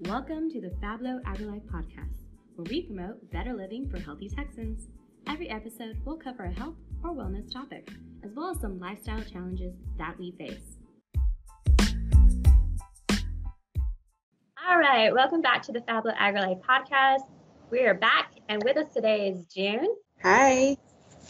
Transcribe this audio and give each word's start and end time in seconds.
Welcome 0.00 0.50
to 0.50 0.60
the 0.60 0.70
Fablo 0.82 1.20
AgriLife 1.24 1.64
podcast, 1.70 2.24
where 2.54 2.66
we 2.68 2.82
promote 2.82 3.30
better 3.32 3.52
living 3.52 3.88
for 3.88 3.98
healthy 3.98 4.28
Texans. 4.28 4.88
Every 5.26 5.48
episode 5.48 5.96
we'll 6.04 6.16
cover 6.16 6.44
a 6.44 6.52
health 6.52 6.76
or 7.02 7.14
wellness 7.14 7.52
topic, 7.52 7.88
as 8.22 8.32
well 8.34 8.50
as 8.50 8.60
some 8.60 8.78
lifestyle 8.78 9.22
challenges 9.22 9.74
that 9.98 10.18
we 10.18 10.32
face. 10.32 10.78
All 14.68 14.78
right, 14.78 15.12
welcome 15.12 15.40
back 15.40 15.62
to 15.62 15.72
the 15.72 15.80
Fablo 15.80 16.16
AgriLife 16.16 16.60
podcast. 16.62 17.22
We 17.70 17.80
are 17.80 17.94
back, 17.94 18.32
and 18.48 18.62
with 18.62 18.76
us 18.76 18.92
today 18.92 19.28
is 19.28 19.44
June. 19.46 19.88
Hi. 20.22 20.76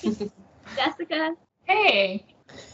Jessica. 0.77 1.35
Hey. 1.63 2.27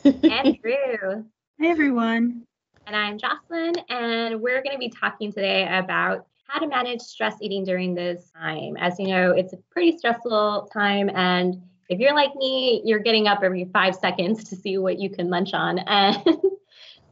And 0.05 0.59
Drew. 0.61 1.25
Hey 1.59 1.69
everyone. 1.69 2.45
And 2.87 2.97
I'm 2.97 3.19
Jocelyn, 3.19 3.75
and 3.89 4.41
we're 4.41 4.63
going 4.63 4.75
to 4.75 4.79
be 4.79 4.89
talking 4.89 5.33
today 5.33 5.69
about 5.71 6.27
how 6.47 6.59
to 6.59 6.67
manage 6.67 7.01
stress 7.01 7.37
eating 7.41 7.65
during 7.65 7.95
this 7.95 8.31
time. 8.37 8.77
As 8.77 8.99
you 8.99 9.09
know, 9.09 9.31
it's 9.33 9.53
a 9.53 9.59
pretty 9.71 9.97
stressful 9.97 10.69
time, 10.73 11.11
and 11.15 11.63
if 11.89 11.99
you're 12.01 12.15
like 12.15 12.35
me, 12.35 12.83
you're 12.85 13.01
getting 13.01 13.27
up 13.27 13.41
every 13.43 13.65
five 13.73 13.95
seconds 13.95 14.45
to 14.45 14.57
see 14.57 14.79
what 14.79 14.99
you 14.99 15.11
can 15.11 15.29
munch 15.29 15.55
on. 15.55 15.81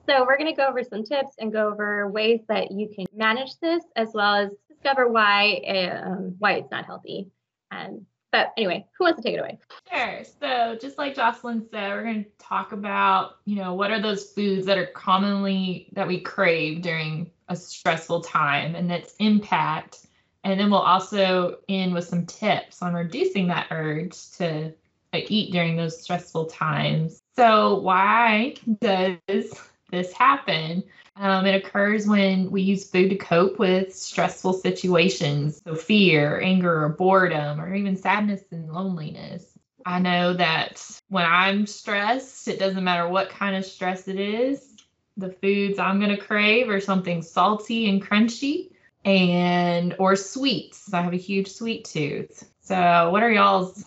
And 0.08 0.16
so, 0.16 0.24
we're 0.24 0.38
going 0.38 0.50
to 0.50 0.56
go 0.56 0.66
over 0.66 0.82
some 0.82 1.04
tips 1.04 1.34
and 1.38 1.52
go 1.52 1.68
over 1.68 2.08
ways 2.10 2.40
that 2.48 2.70
you 2.70 2.88
can 2.88 3.04
manage 3.14 3.58
this, 3.60 3.84
as 3.94 4.08
well 4.14 4.36
as 4.36 4.50
discover 4.70 5.06
why 5.06 6.00
um, 6.02 6.36
why 6.38 6.54
it's 6.54 6.70
not 6.70 6.86
healthy. 6.86 7.28
And 7.70 8.06
but 8.30 8.52
anyway, 8.56 8.84
who 8.96 9.04
wants 9.04 9.20
to 9.20 9.22
take 9.22 9.34
it 9.34 9.40
away? 9.40 9.58
Sure. 9.90 10.22
So, 10.40 10.78
just 10.80 10.98
like 10.98 11.14
Jocelyn 11.14 11.66
said, 11.70 11.92
we're 11.92 12.02
going 12.02 12.24
to 12.24 12.30
talk 12.38 12.72
about, 12.72 13.36
you 13.44 13.56
know, 13.56 13.74
what 13.74 13.90
are 13.90 14.00
those 14.00 14.32
foods 14.32 14.66
that 14.66 14.76
are 14.76 14.86
commonly 14.86 15.88
that 15.92 16.06
we 16.06 16.20
crave 16.20 16.82
during 16.82 17.30
a 17.48 17.56
stressful 17.56 18.20
time 18.20 18.74
and 18.74 18.92
its 18.92 19.14
impact. 19.18 20.06
And 20.44 20.60
then 20.60 20.70
we'll 20.70 20.80
also 20.80 21.58
end 21.68 21.94
with 21.94 22.04
some 22.04 22.26
tips 22.26 22.82
on 22.82 22.94
reducing 22.94 23.48
that 23.48 23.68
urge 23.70 24.30
to 24.32 24.74
eat 25.14 25.52
during 25.52 25.76
those 25.76 26.00
stressful 26.00 26.46
times. 26.46 27.20
So, 27.36 27.78
why 27.80 28.54
does 28.80 29.52
this 29.90 30.12
happen? 30.12 30.82
Um, 31.16 31.46
it 31.46 31.64
occurs 31.64 32.06
when 32.06 32.50
we 32.50 32.62
use 32.62 32.88
food 32.88 33.10
to 33.10 33.16
cope 33.16 33.58
with 33.58 33.94
stressful 33.94 34.54
situations, 34.54 35.60
so 35.64 35.74
fear, 35.74 36.40
anger, 36.40 36.84
or 36.84 36.90
boredom, 36.90 37.60
or 37.60 37.74
even 37.74 37.96
sadness 37.96 38.42
and 38.50 38.72
loneliness. 38.72 39.58
I 39.84 39.98
know 39.98 40.34
that 40.34 40.84
when 41.08 41.24
I'm 41.24 41.66
stressed, 41.66 42.46
it 42.48 42.58
doesn't 42.58 42.84
matter 42.84 43.08
what 43.08 43.30
kind 43.30 43.56
of 43.56 43.64
stress 43.64 44.06
it 44.06 44.20
is, 44.20 44.76
the 45.16 45.30
foods 45.30 45.78
I'm 45.78 45.98
going 45.98 46.14
to 46.14 46.22
crave 46.22 46.68
are 46.68 46.80
something 46.80 47.22
salty 47.22 47.88
and 47.88 48.04
crunchy 48.04 48.70
and 49.04 49.94
or 49.98 50.16
sweets. 50.16 50.92
I 50.94 51.02
have 51.02 51.12
a 51.12 51.16
huge 51.16 51.48
sweet 51.48 51.84
tooth. 51.84 52.48
So, 52.60 53.10
what 53.10 53.22
are 53.22 53.30
y'all's 53.30 53.84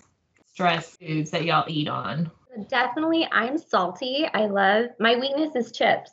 stress 0.52 0.98
foods 0.98 1.32
that 1.32 1.46
y'all 1.46 1.66
eat 1.68 1.88
on? 1.88 2.32
Definitely, 2.68 3.28
I'm 3.32 3.58
salty. 3.58 4.28
I 4.34 4.48
love 4.48 4.88
my 5.00 5.16
weakness 5.16 5.56
is 5.56 5.72
chips. 5.72 6.12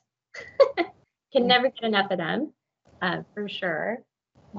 Can 1.32 1.46
never 1.46 1.68
get 1.68 1.82
enough 1.82 2.10
of 2.10 2.18
them, 2.18 2.52
uh, 3.02 3.22
for 3.34 3.48
sure. 3.48 3.98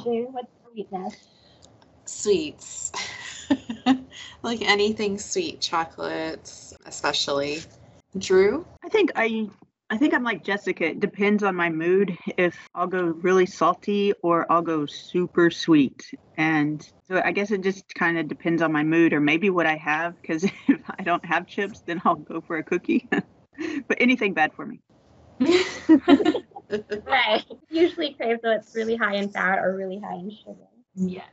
June, 0.04 0.28
what's 0.32 0.52
your 0.62 0.74
weakness? 0.74 1.16
Sweets. 2.06 2.92
like 4.44 4.62
anything 4.62 5.18
sweet, 5.18 5.62
chocolates 5.62 6.76
especially. 6.86 7.62
Drew? 8.18 8.66
I 8.84 8.90
think 8.90 9.12
I 9.16 9.50
I 9.92 9.98
think 9.98 10.14
I'm 10.14 10.24
like 10.24 10.44
Jessica. 10.44 10.86
It 10.86 11.00
depends 11.00 11.42
on 11.42 11.56
my 11.56 11.70
mood 11.70 12.16
if 12.38 12.56
I'll 12.76 12.88
go 12.88 13.02
really 13.02 13.48
salty 13.48 14.14
or 14.22 14.46
I'll 14.52 14.62
go 14.62 14.86
super 14.86 15.50
sweet. 15.50 16.04
And 16.38 16.88
so 17.08 17.20
I 17.24 17.32
guess 17.32 17.50
it 17.50 17.62
just 17.62 17.96
kind 17.96 18.20
of 18.20 18.28
depends 18.28 18.62
on 18.62 18.72
my 18.72 18.84
mood 18.84 19.14
or 19.14 19.20
maybe 19.20 19.50
what 19.50 19.66
I 19.66 19.78
have 19.78 20.16
because 20.22 20.44
if 20.44 20.82
I 21.00 21.04
don't 21.04 21.26
have 21.26 21.48
chips, 21.48 21.82
then 21.88 22.02
I'll 22.06 22.16
go 22.16 22.42
for 22.42 22.58
a 22.58 22.64
cookie. 22.64 23.08
but 23.12 23.98
anything 24.00 24.34
bad 24.34 24.54
for 24.54 24.66
me. 24.66 24.80
right. 25.40 27.46
Usually 27.70 28.14
crave 28.14 28.38
though 28.44 28.52
it's 28.52 28.76
really 28.76 28.96
high 28.96 29.16
in 29.16 29.30
fat 29.30 29.60
or 29.60 29.76
really 29.76 30.00
high 30.00 30.16
in 30.16 30.30
sugar. 30.30 30.68
Yeah. 30.96 31.24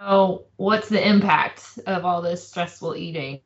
So, 0.00 0.46
what's 0.56 0.88
the 0.88 1.06
impact 1.06 1.78
of 1.86 2.04
all 2.04 2.22
this 2.22 2.48
stressful 2.48 2.96
eating? 2.96 3.40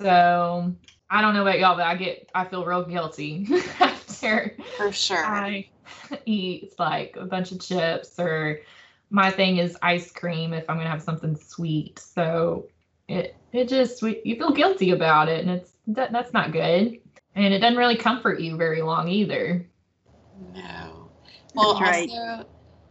So, 0.00 0.74
I 1.10 1.22
don't 1.22 1.34
know 1.34 1.42
about 1.42 1.58
y'all, 1.58 1.76
but 1.76 1.86
I 1.86 1.94
get 1.94 2.30
I 2.34 2.44
feel 2.44 2.64
real 2.64 2.84
guilty 2.84 3.48
after 3.80 4.54
for 4.76 4.92
sure 4.92 5.24
I 5.24 5.68
eat 6.26 6.72
like 6.78 7.16
a 7.16 7.24
bunch 7.24 7.52
of 7.52 7.60
chips 7.60 8.18
or 8.18 8.60
my 9.10 9.30
thing 9.30 9.58
is 9.58 9.76
ice 9.82 10.10
cream 10.10 10.52
if 10.52 10.68
I'm 10.68 10.76
gonna 10.76 10.90
have 10.90 11.02
something 11.02 11.36
sweet. 11.36 11.98
So 11.98 12.68
it 13.08 13.36
it 13.52 13.68
just 13.68 14.02
you 14.02 14.36
feel 14.36 14.52
guilty 14.52 14.90
about 14.90 15.28
it, 15.28 15.40
and 15.40 15.50
it's 15.50 15.72
that 15.88 16.12
that's 16.12 16.32
not 16.32 16.52
good, 16.52 16.98
and 17.34 17.54
it 17.54 17.60
doesn't 17.60 17.78
really 17.78 17.96
comfort 17.96 18.40
you 18.40 18.56
very 18.56 18.82
long 18.82 19.08
either. 19.08 19.66
No. 20.54 21.10
Well, 21.54 21.80
right. 21.80 22.08
also 22.10 22.46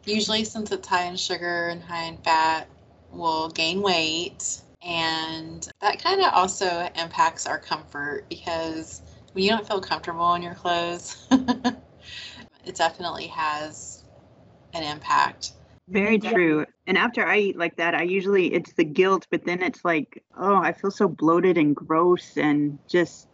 usually 0.06 0.44
since 0.44 0.72
it's 0.72 0.88
high 0.88 1.04
in 1.04 1.16
sugar 1.16 1.68
and 1.68 1.82
high 1.82 2.06
in 2.06 2.18
fat, 2.18 2.68
we'll 3.12 3.50
gain 3.50 3.82
weight 3.82 4.62
and 4.88 5.68
that 5.82 6.02
kind 6.02 6.22
of 6.22 6.34
also 6.34 6.90
impacts 6.96 7.46
our 7.46 7.60
comfort 7.60 8.24
because 8.30 9.02
when 9.34 9.44
you 9.44 9.50
don't 9.50 9.68
feel 9.68 9.82
comfortable 9.82 10.34
in 10.36 10.42
your 10.42 10.56
clothes, 10.56 11.28
it 11.32 12.76
definitely 12.76 13.28
has 13.28 14.04
an 14.74 14.84
impact. 14.84 15.52
Very 15.90 16.20
true. 16.20 16.66
And 16.86 16.98
after 16.98 17.26
I 17.26 17.38
eat 17.38 17.58
like 17.58 17.76
that, 17.78 17.96
I 17.96 18.04
usually 18.04 18.54
it's 18.54 18.74
the 18.74 18.84
guilt, 18.86 19.28
but 19.30 19.46
then 19.46 19.62
it's 19.62 19.84
like, 19.84 20.24
oh, 20.38 20.56
I 20.56 20.72
feel 20.72 20.92
so 20.92 21.08
bloated 21.08 21.58
and 21.58 21.76
gross 21.76 22.38
and 22.38 22.80
just 22.88 23.28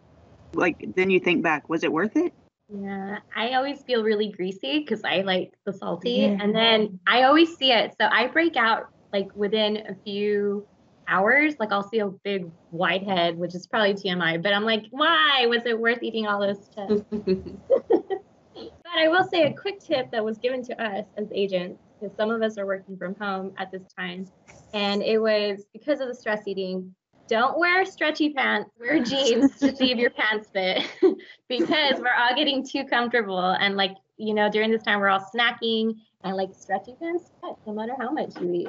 like 0.54 0.84
then 0.96 1.10
you 1.10 1.20
think 1.20 1.42
back, 1.42 1.68
was 1.68 1.84
it 1.84 1.92
worth 1.92 2.16
it? 2.16 2.32
Yeah, 2.68 3.18
I 3.34 3.54
always 3.54 3.82
feel 3.82 4.02
really 4.02 4.30
greasy 4.30 4.80
because 4.80 5.04
I 5.04 5.20
like 5.20 5.52
the 5.66 5.72
salty, 5.72 6.10
yeah. 6.10 6.38
and 6.40 6.54
then 6.54 6.98
I 7.06 7.24
always 7.24 7.54
see 7.56 7.70
it. 7.72 7.94
So 8.00 8.08
I 8.10 8.26
break 8.28 8.56
out 8.56 8.86
like 9.12 9.28
within 9.36 9.76
a 9.88 9.94
few 10.04 10.66
hours, 11.08 11.54
like 11.58 11.72
I'll 11.72 11.88
see 11.88 11.98
a 11.98 12.08
big 12.08 12.50
white 12.70 13.02
head, 13.02 13.36
which 13.36 13.54
is 13.54 13.66
probably 13.66 13.94
TMI, 13.94 14.42
but 14.42 14.52
I'm 14.52 14.64
like, 14.64 14.86
why 14.90 15.46
was 15.46 15.66
it 15.66 15.78
worth 15.78 16.02
eating 16.02 16.26
all 16.26 16.40
those 16.40 16.68
chips? 16.74 17.02
but 17.10 18.96
I 18.96 19.08
will 19.08 19.24
say 19.24 19.42
a 19.44 19.52
quick 19.52 19.80
tip 19.80 20.10
that 20.10 20.24
was 20.24 20.38
given 20.38 20.62
to 20.64 20.82
us 20.82 21.06
as 21.16 21.28
agents, 21.32 21.80
because 22.00 22.16
some 22.16 22.30
of 22.30 22.42
us 22.42 22.58
are 22.58 22.66
working 22.66 22.96
from 22.96 23.14
home 23.16 23.52
at 23.58 23.70
this 23.70 23.82
time, 23.96 24.26
and 24.72 25.02
it 25.02 25.18
was 25.18 25.64
because 25.72 26.00
of 26.00 26.08
the 26.08 26.14
stress 26.14 26.46
eating. 26.46 26.94
Don't 27.26 27.58
wear 27.58 27.86
stretchy 27.86 28.34
pants, 28.34 28.70
wear 28.78 29.02
jeans 29.02 29.58
to 29.58 29.74
see 29.74 29.90
if 29.90 29.96
your 29.96 30.10
pants 30.18 30.50
fit 30.52 30.82
because 31.48 31.98
we're 31.98 32.14
all 32.14 32.36
getting 32.36 32.62
too 32.62 32.84
comfortable. 32.84 33.56
And, 33.58 33.76
like, 33.76 33.96
you 34.18 34.34
know, 34.34 34.50
during 34.50 34.70
this 34.70 34.82
time, 34.82 35.00
we're 35.00 35.08
all 35.08 35.26
snacking 35.34 35.94
and 36.22 36.36
like 36.36 36.50
stretchy 36.52 36.94
pants 37.00 37.30
fit 37.40 37.54
no 37.66 37.72
matter 37.72 37.94
how 37.98 38.10
much 38.10 38.36
you 38.40 38.52
eat. 38.52 38.68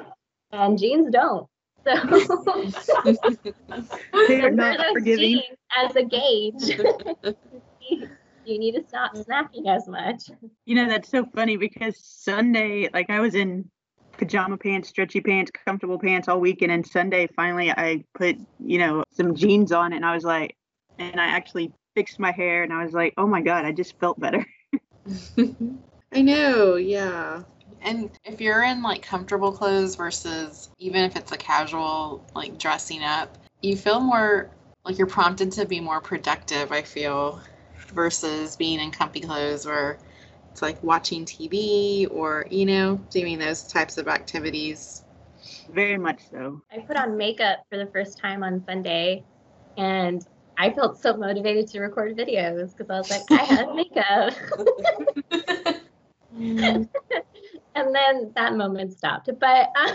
And 0.52 0.78
jeans 0.78 1.10
don't. 1.10 1.46
So 1.86 1.94
they're 4.28 4.50
not 4.50 4.80
forgiving 4.92 5.40
as 5.76 5.94
a 5.94 6.02
gauge. 6.04 6.78
you 8.44 8.58
need 8.58 8.72
to 8.72 8.84
stop 8.88 9.14
snacking 9.14 9.68
as 9.68 9.86
much. 9.86 10.24
You 10.64 10.74
know, 10.74 10.88
that's 10.88 11.08
so 11.08 11.24
funny 11.34 11.56
because 11.56 11.96
Sunday, 12.02 12.88
like 12.92 13.08
I 13.08 13.20
was 13.20 13.34
in 13.34 13.70
pajama 14.18 14.56
pants, 14.56 14.88
stretchy 14.88 15.20
pants, 15.20 15.52
comfortable 15.64 15.98
pants 15.98 16.28
all 16.28 16.40
weekend, 16.40 16.72
and 16.72 16.84
Sunday 16.86 17.28
finally 17.36 17.70
I 17.70 18.04
put, 18.14 18.36
you 18.58 18.78
know, 18.78 19.04
some 19.12 19.34
jeans 19.34 19.70
on 19.70 19.92
and 19.92 20.04
I 20.04 20.14
was 20.14 20.24
like 20.24 20.56
and 20.98 21.20
I 21.20 21.26
actually 21.26 21.72
fixed 21.94 22.18
my 22.18 22.32
hair 22.32 22.62
and 22.62 22.72
I 22.72 22.82
was 22.82 22.92
like, 22.92 23.14
oh 23.16 23.26
my 23.26 23.42
God, 23.42 23.64
I 23.64 23.72
just 23.72 23.98
felt 24.00 24.18
better. 24.18 24.44
I 26.12 26.22
know, 26.22 26.76
yeah. 26.76 27.42
And 27.82 28.10
if 28.24 28.40
you're 28.40 28.62
in 28.64 28.82
like 28.82 29.02
comfortable 29.02 29.52
clothes 29.52 29.96
versus 29.96 30.70
even 30.78 31.02
if 31.04 31.16
it's 31.16 31.32
a 31.32 31.36
casual 31.36 32.24
like 32.34 32.58
dressing 32.58 33.02
up, 33.02 33.36
you 33.62 33.76
feel 33.76 34.00
more 34.00 34.50
like 34.84 34.98
you're 34.98 35.06
prompted 35.06 35.52
to 35.52 35.66
be 35.66 35.80
more 35.80 36.00
productive, 36.00 36.72
I 36.72 36.82
feel, 36.82 37.40
versus 37.88 38.56
being 38.56 38.80
in 38.80 38.90
comfy 38.90 39.20
clothes 39.20 39.66
where 39.66 39.98
it's 40.52 40.62
like 40.62 40.82
watching 40.82 41.24
TV 41.24 42.06
or, 42.10 42.46
you 42.50 42.66
know, 42.66 43.00
doing 43.10 43.38
those 43.38 43.64
types 43.64 43.98
of 43.98 44.08
activities. 44.08 45.04
Very 45.70 45.98
much 45.98 46.22
so. 46.30 46.62
I 46.72 46.78
put 46.78 46.96
on 46.96 47.16
makeup 47.16 47.64
for 47.70 47.76
the 47.78 47.86
first 47.86 48.18
time 48.18 48.42
on 48.42 48.64
Sunday 48.64 49.24
and 49.76 50.26
I 50.58 50.70
felt 50.70 51.00
so 51.02 51.16
motivated 51.16 51.68
to 51.68 51.80
record 51.80 52.16
videos 52.16 52.74
because 52.76 52.90
I 52.90 52.98
was 52.98 53.10
like, 53.10 53.22
I 53.30 53.44
have 53.44 53.74
makeup. 53.74 54.34
And 57.76 57.94
then 57.94 58.32
that 58.34 58.56
moment 58.56 58.94
stopped. 58.94 59.28
But 59.38 59.70
uh, 59.76 59.92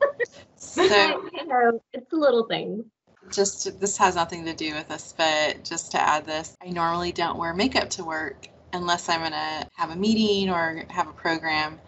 so, 0.56 0.82
you 0.82 1.46
know, 1.46 1.82
it's 1.94 2.12
a 2.12 2.16
little 2.16 2.44
thing. 2.44 2.84
Just 3.32 3.62
to, 3.62 3.70
this 3.70 3.96
has 3.96 4.14
nothing 4.14 4.44
to 4.44 4.52
do 4.52 4.74
with 4.74 4.90
us, 4.90 5.14
but 5.16 5.64
just 5.64 5.90
to 5.92 6.00
add 6.00 6.26
this, 6.26 6.54
I 6.62 6.68
normally 6.68 7.10
don't 7.10 7.38
wear 7.38 7.54
makeup 7.54 7.88
to 7.90 8.04
work, 8.04 8.48
unless 8.74 9.08
I'm 9.08 9.20
going 9.20 9.32
to 9.32 9.66
have 9.74 9.90
a 9.90 9.96
meeting 9.96 10.50
or 10.50 10.84
have 10.90 11.08
a 11.08 11.12
program. 11.12 11.80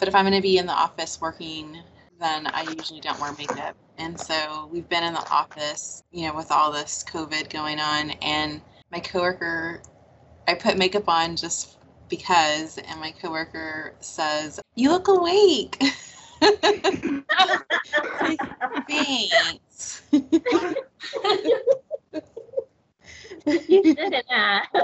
But 0.00 0.08
if 0.08 0.16
I'm 0.16 0.24
going 0.24 0.34
to 0.34 0.42
be 0.42 0.58
in 0.58 0.66
the 0.66 0.72
office 0.72 1.20
working, 1.20 1.78
then 2.18 2.48
I 2.48 2.62
usually 2.76 3.00
don't 3.00 3.20
wear 3.20 3.32
makeup. 3.38 3.76
And 3.98 4.18
so 4.18 4.68
we've 4.72 4.88
been 4.88 5.04
in 5.04 5.14
the 5.14 5.30
office, 5.30 6.02
you 6.10 6.26
know, 6.26 6.34
with 6.34 6.50
all 6.50 6.72
this 6.72 7.04
COVID 7.08 7.48
going 7.48 7.78
on. 7.78 8.10
And 8.22 8.60
my 8.90 8.98
coworker, 8.98 9.80
I 10.48 10.54
put 10.54 10.76
makeup 10.76 11.08
on 11.08 11.36
just 11.36 11.76
because, 12.16 12.78
and 12.78 13.00
my 13.00 13.10
coworker 13.10 13.94
says, 14.00 14.60
You 14.74 14.90
look 14.90 15.08
awake. 15.08 15.82
Thanks. 18.88 20.02
you 23.46 23.84
shouldn't 23.84 24.30
have. 24.30 24.66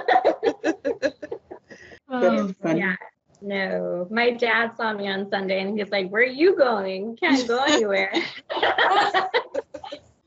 Oh, 2.12 2.52
yeah. 2.64 2.96
No, 3.40 4.08
my 4.10 4.32
dad 4.32 4.72
saw 4.76 4.92
me 4.92 5.08
on 5.08 5.30
Sunday 5.30 5.60
and 5.60 5.78
he's 5.78 5.90
like, 5.90 6.10
Where 6.10 6.22
are 6.22 6.26
you 6.26 6.56
going? 6.56 7.16
Can't 7.16 7.46
go 7.46 7.62
anywhere. 7.62 8.12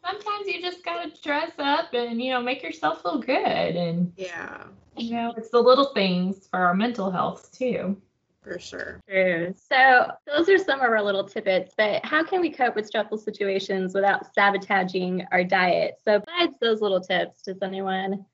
Sometimes 0.05 0.47
you 0.47 0.61
just 0.61 0.85
gotta 0.85 1.11
dress 1.21 1.51
up 1.59 1.93
and 1.93 2.21
you 2.21 2.31
know 2.31 2.41
make 2.41 2.63
yourself 2.63 3.01
feel 3.01 3.19
good, 3.19 3.35
and 3.75 4.13
yeah, 4.15 4.63
you 4.95 5.13
know 5.13 5.33
it's 5.37 5.49
the 5.49 5.59
little 5.59 5.93
things 5.93 6.47
for 6.47 6.59
our 6.59 6.73
mental 6.73 7.11
health 7.11 7.51
too. 7.57 7.97
For 8.41 8.59
sure. 8.59 8.99
True. 9.07 9.53
So 9.71 10.11
those 10.27 10.49
are 10.49 10.57
some 10.57 10.81
of 10.81 10.89
our 10.89 11.01
little 11.01 11.23
tidbits. 11.23 11.73
But 11.77 12.03
how 12.05 12.25
can 12.25 12.41
we 12.41 12.49
cope 12.49 12.75
with 12.75 12.85
stressful 12.85 13.19
situations 13.19 13.93
without 13.93 14.33
sabotaging 14.33 15.25
our 15.31 15.45
diet? 15.45 15.95
So 16.03 16.19
besides 16.19 16.57
those 16.59 16.81
little 16.81 16.99
tips, 16.99 17.43
does 17.43 17.61
anyone 17.61 18.25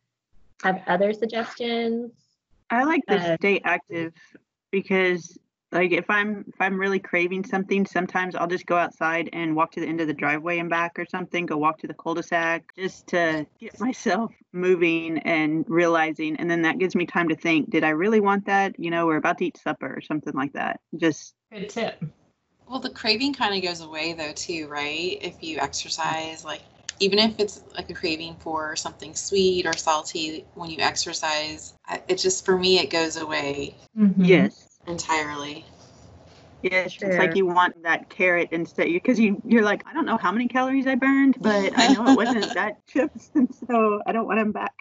have 0.63 0.81
other 0.87 1.13
suggestions? 1.13 2.11
I 2.71 2.85
like 2.85 3.05
to 3.05 3.17
Uh, 3.17 3.35
stay 3.37 3.61
active 3.63 4.13
because 4.71 5.37
like 5.71 5.91
if 5.91 6.09
I'm 6.09 6.45
if 6.47 6.55
I'm 6.59 6.79
really 6.79 6.99
craving 6.99 7.45
something, 7.45 7.85
sometimes 7.85 8.35
I'll 8.35 8.47
just 8.47 8.65
go 8.65 8.77
outside 8.77 9.29
and 9.33 9.55
walk 9.55 9.71
to 9.73 9.79
the 9.79 9.87
end 9.87 10.01
of 10.01 10.07
the 10.07 10.13
driveway 10.13 10.59
and 10.59 10.69
back 10.69 10.97
or 10.97 11.05
something, 11.05 11.45
go 11.45 11.57
walk 11.57 11.79
to 11.79 11.87
the 11.87 11.93
cul-de-sac 11.93 12.73
just 12.75 13.07
to 13.07 13.45
get 13.59 13.79
myself 13.79 14.31
moving 14.51 15.19
and 15.19 15.65
realizing 15.67 16.37
and 16.37 16.49
then 16.49 16.63
that 16.63 16.79
gives 16.79 16.95
me 16.95 17.05
time 17.05 17.29
to 17.29 17.35
think, 17.35 17.69
did 17.69 17.83
I 17.83 17.89
really 17.89 18.19
want 18.19 18.45
that? 18.45 18.75
You 18.79 18.89
know, 18.89 19.05
we're 19.05 19.17
about 19.17 19.37
to 19.39 19.45
eat 19.45 19.57
supper 19.57 19.93
or 19.95 20.01
something 20.01 20.33
like 20.33 20.53
that. 20.53 20.79
Just 20.97 21.35
Good 21.51 21.69
tip. 21.69 22.03
Well, 22.67 22.79
the 22.79 22.89
craving 22.89 23.33
kind 23.33 23.55
of 23.55 23.63
goes 23.67 23.81
away 23.81 24.13
though 24.13 24.33
too, 24.33 24.67
right? 24.67 25.17
If 25.21 25.43
you 25.43 25.59
exercise, 25.59 26.43
like 26.43 26.61
even 26.99 27.19
if 27.19 27.39
it's 27.39 27.61
like 27.75 27.89
a 27.89 27.93
craving 27.93 28.35
for 28.39 28.75
something 28.75 29.13
sweet 29.15 29.65
or 29.65 29.73
salty, 29.73 30.45
when 30.55 30.69
you 30.69 30.79
exercise, 30.79 31.73
it 32.07 32.17
just 32.17 32.45
for 32.45 32.57
me 32.57 32.79
it 32.79 32.89
goes 32.89 33.17
away 33.17 33.75
Mhm. 33.97 34.27
yes. 34.27 34.68
Entirely. 34.87 35.65
Yes, 36.61 36.93
Sure. 36.93 37.09
it's 37.09 37.17
like 37.17 37.35
you 37.35 37.45
want 37.45 37.83
that 37.83 38.09
carrot 38.09 38.49
instead 38.51 38.87
because 38.87 39.17
you 39.19 39.41
you're 39.45 39.63
like 39.63 39.83
I 39.87 39.93
don't 39.93 40.05
know 40.05 40.17
how 40.17 40.31
many 40.31 40.47
calories 40.47 40.87
I 40.87 40.95
burned, 40.95 41.37
but 41.39 41.77
I 41.77 41.87
know 41.93 42.11
it 42.11 42.15
wasn't 42.17 42.53
that 42.55 42.85
chips, 42.87 43.31
and 43.35 43.53
so 43.67 44.01
I 44.05 44.11
don't 44.11 44.27
want 44.27 44.39
them 44.39 44.51
back. 44.51 44.73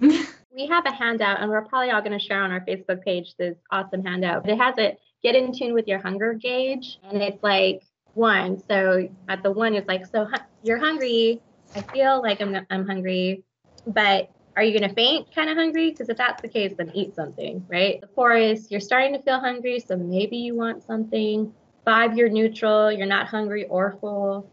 We 0.54 0.66
have 0.68 0.86
a 0.86 0.90
handout, 0.90 1.42
and 1.42 1.50
we're 1.50 1.66
probably 1.66 1.90
all 1.90 2.00
going 2.00 2.18
to 2.18 2.24
share 2.24 2.40
on 2.42 2.50
our 2.50 2.62
Facebook 2.62 3.02
page 3.04 3.34
this 3.38 3.58
awesome 3.70 4.02
handout. 4.02 4.42
But 4.42 4.52
it 4.52 4.58
has 4.58 4.74
it 4.78 4.98
get 5.22 5.34
in 5.34 5.52
tune 5.52 5.74
with 5.74 5.86
your 5.86 5.98
hunger 5.98 6.32
gauge, 6.32 6.98
and 7.02 7.20
it's 7.22 7.42
like 7.42 7.82
one. 8.14 8.62
So 8.66 9.06
at 9.28 9.42
the 9.42 9.50
one, 9.50 9.74
it's 9.74 9.86
like, 9.86 10.06
so 10.06 10.24
hu- 10.24 10.40
you're 10.62 10.78
hungry. 10.78 11.42
I 11.74 11.82
feel 11.82 12.22
like 12.22 12.40
I'm, 12.40 12.56
I'm 12.70 12.86
hungry, 12.86 13.44
but 13.86 14.30
are 14.56 14.62
you 14.62 14.76
going 14.76 14.88
to 14.88 14.94
faint 14.94 15.34
kind 15.34 15.50
of 15.50 15.56
hungry? 15.56 15.90
Because 15.90 16.08
if 16.08 16.16
that's 16.16 16.40
the 16.42 16.48
case, 16.48 16.72
then 16.76 16.90
eat 16.94 17.14
something, 17.14 17.64
right? 17.68 18.00
The 18.00 18.08
four 18.08 18.34
is 18.34 18.70
you're 18.70 18.80
starting 18.80 19.12
to 19.12 19.22
feel 19.22 19.38
hungry, 19.38 19.78
so 19.80 19.96
maybe 19.96 20.38
you 20.38 20.56
want 20.56 20.82
something. 20.82 21.52
Five, 21.84 22.16
you're 22.16 22.30
neutral, 22.30 22.90
you're 22.90 23.06
not 23.06 23.28
hungry 23.28 23.66
or 23.66 23.96
full 24.00 24.50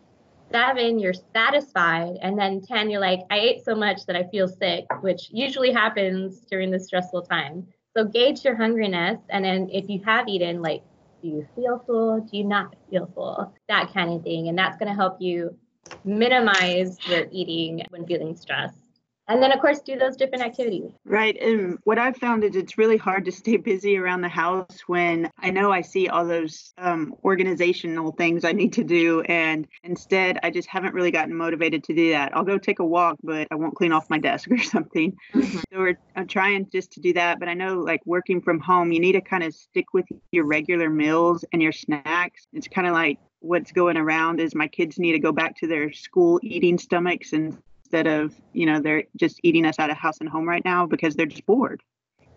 seven, 0.52 1.00
you're 1.00 1.14
satisfied. 1.34 2.18
And 2.22 2.38
then 2.38 2.62
10, 2.62 2.90
you're 2.90 3.02
like, 3.02 3.22
I 3.32 3.40
ate 3.40 3.66
so 3.66 3.76
much 3.76 4.06
that 4.06 4.16
I 4.16 4.24
feel 4.30 4.48
sick, 4.48 4.86
which 5.02 5.30
usually 5.32 5.72
happens 5.72 6.42
during 6.50 6.70
this 6.70 6.86
stressful 6.86 7.24
time. 7.24 7.66
So 7.98 8.06
gauge 8.06 8.46
your 8.46 8.56
hungriness. 8.56 9.20
And 9.30 9.44
then 9.44 9.70
if 9.72 9.90
you 9.90 10.02
have 10.06 10.28
eaten, 10.28 10.62
like, 10.62 10.84
do 11.22 11.30
you 11.30 11.48
feel 11.56 11.84
full? 11.88 12.20
Do 12.20 12.38
you 12.38 12.44
not 12.44 12.76
feel 12.90 13.10
full? 13.16 13.54
That 13.68 13.94
kind 13.94 14.14
of 14.14 14.24
thing. 14.24 14.48
And 14.48 14.58
that's 14.58 14.78
going 14.78 14.90
to 14.90 14.96
help 14.96 15.18
you 15.20 15.58
minimize 16.04 16.98
your 17.08 17.28
eating 17.32 17.84
when 17.90 18.06
feeling 18.06 18.36
stressed. 18.36 18.83
And 19.28 19.42
then, 19.42 19.52
of 19.54 19.62
course, 19.62 19.80
do 19.80 19.98
those 19.98 20.18
different 20.18 20.44
activities. 20.44 20.92
Right. 21.06 21.42
And 21.42 21.78
what 21.86 21.98
I've 21.98 22.18
found 22.18 22.44
is 22.44 22.56
it's 22.56 22.78
really 22.78 22.98
hard 22.98 23.26
to 23.26 23.32
stay 23.32 23.56
busy 23.58 23.98
around 23.98 24.22
the 24.22 24.30
house 24.30 24.82
when 24.88 25.32
I 25.40 25.50
know 25.50 25.72
I 25.72 25.82
see 25.82 26.10
all 26.10 26.26
those 26.26 26.74
um, 26.78 27.16
organizational 27.24 28.12
things 28.12 28.44
I 28.44 28.52
need 28.52 28.74
to 28.74 28.84
do. 28.84 29.22
And 29.22 29.68
instead, 29.84 30.40
I 30.44 30.50
just 30.50 30.68
haven't 30.68 30.94
really 30.94 31.12
gotten 31.12 31.36
motivated 31.36 31.86
to 31.86 31.94
do 31.94 32.12
that. 32.12 32.36
I'll 32.36 32.44
go 32.44 32.58
take 32.58 32.80
a 32.80 32.86
walk, 32.86 33.18
but 33.24 33.48
I 33.50 33.56
won't 33.56 33.76
clean 33.76 33.94
off 33.94 34.10
my 34.10 34.20
desk 34.20 34.52
or 34.52 34.58
something. 34.58 35.16
Mm-hmm. 35.34 35.58
So 35.58 35.80
we're, 35.80 35.98
I'm 36.16 36.28
trying 36.28 36.70
just 36.70 36.92
to 36.94 37.00
do 37.00 37.14
that. 37.14 37.40
But 37.40 37.48
I 37.48 37.54
know, 37.54 37.80
like 37.80 38.02
working 38.06 38.42
from 38.42 38.60
home, 38.60 38.92
you 38.92 39.00
need 39.00 39.14
to 39.14 39.22
kind 39.22 39.44
of 39.44 39.54
stick 39.54 39.94
with 39.94 40.06
your 40.32 40.46
regular 40.46 40.90
meals 40.90 41.46
and 41.54 41.62
your 41.62 41.72
snacks. 41.72 42.46
It's 42.52 42.68
kind 42.68 42.88
of 42.88 42.94
like 42.94 43.20
what's 43.40 43.72
going 43.72 43.98
around 43.98 44.40
is 44.40 44.56
my 44.56 44.68
kids 44.68 44.98
need 44.98 45.12
to 45.14 45.20
go 45.20 45.32
back 45.32 45.58
to 45.58 45.68
their 45.68 45.92
school 45.92 46.40
eating 46.42 46.78
stomachs 46.78 47.34
and 47.34 47.58
instead 47.94 48.08
of 48.08 48.34
you 48.54 48.66
know 48.66 48.80
they're 48.80 49.04
just 49.16 49.40
eating 49.44 49.66
us 49.66 49.78
out 49.78 49.92
of 49.92 49.98
house 49.98 50.20
and 50.20 50.30
home 50.30 50.48
right 50.48 50.66
now 50.66 50.86
because 50.86 51.16
they're 51.16 51.26
just 51.26 51.46
bored 51.46 51.82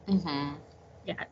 hmm 0.08 0.52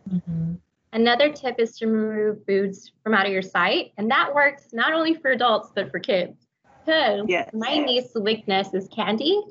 Mhm. 0.09 0.59
Another 0.93 1.33
tip 1.33 1.57
is 1.59 1.77
to 1.79 1.89
remove 1.89 2.45
foods 2.47 2.93
from 3.03 3.15
out 3.15 3.27
of 3.27 3.33
your 3.33 3.43
sight. 3.43 3.93
And 3.97 4.09
that 4.13 4.33
works 4.33 4.69
not 4.73 4.93
only 4.93 5.15
for 5.15 5.33
adults, 5.33 5.73
but 5.75 5.91
for 5.91 5.99
kids. 5.99 6.47
Because 6.85 7.27
Yes. 7.29 7.51
my 7.53 7.79
niece's 7.79 8.15
weakness 8.15 8.73
is 8.75 8.87
candy, 8.89 9.43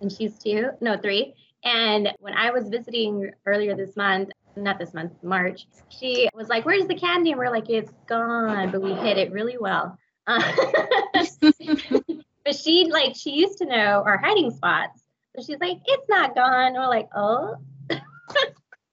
and 0.00 0.10
she's 0.10 0.38
two, 0.38 0.70
no, 0.80 0.96
three. 0.96 1.34
And 1.64 2.08
when 2.20 2.32
I 2.32 2.50
was 2.50 2.70
visiting 2.70 3.30
earlier 3.44 3.74
this 3.76 3.96
month, 3.96 4.30
not 4.56 4.78
this 4.78 4.94
month, 4.94 5.12
March, 5.22 5.66
she 5.90 6.30
was 6.34 6.48
like, 6.48 6.64
Where's 6.64 6.86
the 6.86 6.94
candy? 6.94 7.32
And 7.32 7.38
we're 7.38 7.50
like, 7.50 7.68
It's 7.68 7.92
gone, 8.06 8.70
but 8.70 8.80
we 8.80 8.94
hid 8.94 9.18
it 9.18 9.30
really 9.30 9.58
well. 9.58 9.98
Uh, 10.26 10.52
but 12.48 12.56
she, 12.56 12.86
like, 12.90 13.14
she 13.14 13.32
used 13.32 13.58
to 13.58 13.66
know 13.66 14.02
our 14.06 14.16
hiding 14.16 14.50
spots. 14.50 15.02
So 15.36 15.44
she's 15.44 15.60
like, 15.60 15.80
It's 15.84 16.08
not 16.08 16.34
gone. 16.34 16.72
We're 16.72 16.88
like, 16.88 17.08
Oh. 17.14 17.56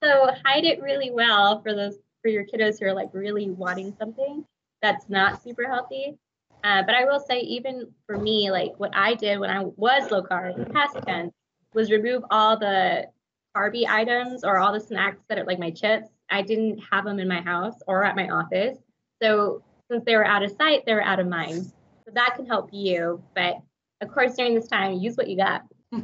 So 0.03 0.29
hide 0.43 0.65
it 0.65 0.81
really 0.81 1.09
well 1.09 1.61
for 1.61 1.73
those 1.73 1.95
for 2.21 2.27
your 2.27 2.45
kiddos 2.45 2.79
who 2.79 2.85
are 2.85 2.93
like 2.93 3.09
really 3.13 3.49
wanting 3.49 3.95
something 3.97 4.45
that's 4.81 5.09
not 5.09 5.41
super 5.41 5.63
healthy. 5.67 6.17
Uh, 6.63 6.83
but 6.83 6.93
I 6.93 7.05
will 7.05 7.19
say, 7.19 7.39
even 7.39 7.87
for 8.05 8.17
me, 8.17 8.51
like 8.51 8.73
what 8.77 8.91
I 8.93 9.15
did 9.15 9.39
when 9.39 9.49
I 9.49 9.63
was 9.63 10.11
low 10.11 10.21
carb, 10.21 10.71
past 10.73 10.97
tense, 11.07 11.33
was 11.73 11.89
remove 11.89 12.23
all 12.29 12.59
the 12.59 13.07
carby 13.55 13.87
items 13.87 14.43
or 14.43 14.57
all 14.57 14.73
the 14.73 14.79
snacks 14.79 15.21
that 15.29 15.39
are 15.39 15.45
like 15.45 15.59
my 15.59 15.71
chips. 15.71 16.09
I 16.29 16.41
didn't 16.41 16.83
have 16.91 17.05
them 17.05 17.19
in 17.19 17.27
my 17.27 17.41
house 17.41 17.75
or 17.87 18.03
at 18.03 18.17
my 18.17 18.29
office. 18.29 18.77
So 19.23 19.63
since 19.89 20.03
they 20.03 20.17
were 20.17 20.25
out 20.25 20.43
of 20.43 20.51
sight, 20.51 20.85
they 20.85 20.93
were 20.93 21.01
out 21.01 21.21
of 21.21 21.27
mind. 21.27 21.71
So 22.05 22.11
that 22.13 22.33
can 22.35 22.45
help 22.45 22.69
you. 22.71 23.23
But 23.33 23.55
of 24.01 24.11
course, 24.11 24.35
during 24.35 24.55
this 24.55 24.67
time, 24.67 24.93
use 24.93 25.15
what 25.15 25.27
you 25.27 25.37
got. 25.37 25.63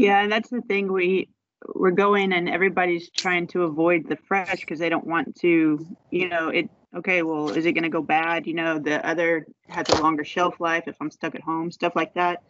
yeah 0.00 0.22
and 0.22 0.32
that's 0.32 0.48
the 0.48 0.62
thing 0.62 0.90
we 0.90 1.28
we're 1.74 1.90
going 1.90 2.32
and 2.32 2.48
everybody's 2.48 3.10
trying 3.10 3.46
to 3.46 3.64
avoid 3.64 4.08
the 4.08 4.16
fresh 4.16 4.60
because 4.60 4.78
they 4.78 4.88
don't 4.88 5.06
want 5.06 5.36
to 5.36 5.78
you 6.10 6.28
know 6.28 6.48
it 6.48 6.70
okay 6.96 7.22
well 7.22 7.50
is 7.50 7.66
it 7.66 7.72
going 7.72 7.84
to 7.84 7.90
go 7.90 8.02
bad 8.02 8.46
you 8.46 8.54
know 8.54 8.78
the 8.78 9.06
other 9.06 9.46
has 9.68 9.86
a 9.90 10.00
longer 10.02 10.24
shelf 10.24 10.58
life 10.58 10.84
if 10.86 10.96
i'm 11.00 11.10
stuck 11.10 11.34
at 11.34 11.42
home 11.42 11.70
stuff 11.70 11.94
like 11.94 12.14
that 12.14 12.42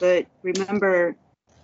but 0.00 0.26
remember 0.42 1.14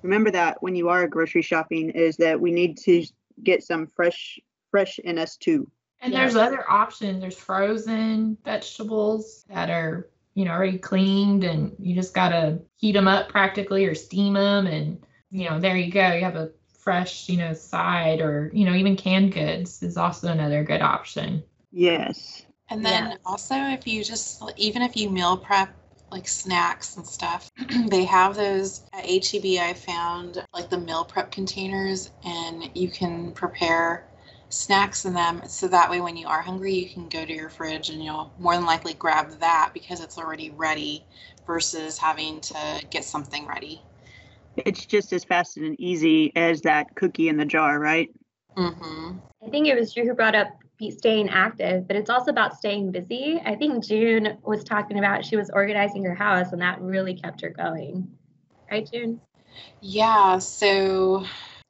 remember 0.02 0.30
that 0.30 0.62
when 0.62 0.76
you 0.76 0.88
are 0.88 1.08
grocery 1.08 1.42
shopping 1.42 1.90
is 1.90 2.16
that 2.16 2.40
we 2.40 2.52
need 2.52 2.76
to 2.76 3.04
get 3.42 3.64
some 3.64 3.88
fresh 3.88 4.38
fresh 4.70 5.00
in 5.00 5.18
us 5.18 5.36
too 5.36 5.68
And 6.04 6.12
Yeah. 6.12 6.20
there's 6.20 6.36
other 6.36 6.70
options. 6.70 7.22
There's 7.22 7.36
frozen 7.36 8.36
vegetables 8.44 9.44
that 9.48 9.70
are, 9.70 10.10
you 10.34 10.44
know, 10.44 10.50
already 10.52 10.78
cleaned 10.78 11.44
and 11.44 11.74
you 11.78 11.94
just 11.94 12.14
got 12.14 12.28
to 12.28 12.60
heat 12.76 12.92
them 12.92 13.08
up 13.08 13.30
practically 13.30 13.86
or 13.86 13.94
steam 13.94 14.34
them. 14.34 14.66
And, 14.66 15.02
you 15.30 15.48
know, 15.48 15.58
there 15.58 15.78
you 15.78 15.90
go. 15.90 16.12
You 16.12 16.22
have 16.24 16.36
a 16.36 16.50
fresh, 16.78 17.30
you 17.30 17.38
know, 17.38 17.54
side 17.54 18.20
or, 18.20 18.50
you 18.52 18.66
know, 18.66 18.74
even 18.74 18.96
canned 18.96 19.32
goods 19.32 19.82
is 19.82 19.96
also 19.96 20.28
another 20.30 20.62
good 20.62 20.82
option. 20.82 21.42
yes 21.72 22.44
And 22.68 22.84
then 22.84 23.04
Yes. 23.04 23.18
also, 23.24 23.54
if 23.54 23.86
you 23.86 24.04
just, 24.04 24.42
even 24.58 24.82
if 24.82 24.96
you 24.96 25.08
meal 25.10 25.38
prep 25.38 25.74
like 26.10 26.28
snacks 26.28 26.96
and 26.96 27.06
stuff, 27.06 27.50
they 27.88 28.04
have 28.04 28.36
those 28.36 28.82
at 28.92 29.06
HEB. 29.06 29.58
I 29.60 29.72
found 29.72 30.44
like 30.52 30.68
the 30.70 30.78
meal 30.78 31.04
prep 31.04 31.30
containers, 31.30 32.10
and 32.24 32.70
you 32.74 32.90
can 32.90 33.32
prepare 33.32 34.06
snacks 34.48 35.04
in 35.04 35.14
them. 35.14 35.42
So 35.46 35.68
that 35.68 35.90
way, 35.90 36.00
when 36.00 36.16
you 36.16 36.26
are 36.26 36.42
hungry, 36.42 36.74
you 36.74 36.88
can 36.88 37.08
go 37.08 37.24
to 37.24 37.32
your 37.32 37.48
fridge 37.48 37.90
and 37.90 38.02
you'll 38.02 38.32
more 38.38 38.54
than 38.54 38.64
likely 38.64 38.94
grab 38.94 39.38
that 39.40 39.70
because 39.74 40.00
it's 40.00 40.18
already 40.18 40.50
ready 40.50 41.04
versus 41.46 41.98
having 41.98 42.40
to 42.40 42.84
get 42.90 43.04
something 43.04 43.46
ready. 43.46 43.82
it's 44.56 44.86
just 44.86 45.12
as 45.12 45.24
fast 45.24 45.56
and 45.56 45.78
easy 45.80 46.32
as 46.36 46.60
that 46.62 46.94
cookie 46.94 47.28
in 47.28 47.36
the 47.36 47.44
jar, 47.44 47.78
right? 47.78 48.08
Mm-hmm. 48.56 49.18
I 49.44 49.50
think 49.50 49.66
it 49.66 49.78
was 49.78 49.96
you 49.96 50.04
who 50.04 50.14
brought 50.14 50.34
up 50.34 50.48
staying 50.90 51.28
active, 51.30 51.86
but 51.86 51.96
it's 51.96 52.10
also 52.10 52.30
about 52.30 52.56
staying 52.56 52.92
busy. 52.92 53.40
I 53.44 53.54
think 53.54 53.84
June 53.84 54.38
was 54.42 54.64
talking 54.64 54.98
about 54.98 55.24
she 55.24 55.36
was 55.36 55.50
organizing 55.50 56.04
her 56.04 56.14
house 56.14 56.52
and 56.52 56.60
that 56.60 56.80
really 56.80 57.14
kept 57.14 57.40
her 57.40 57.50
going. 57.50 58.08
Right, 58.70 58.88
June? 58.90 59.20
Yeah. 59.80 60.38
So, 60.38 61.24